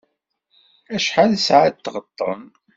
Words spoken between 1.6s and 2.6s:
n tɣeṭṭen?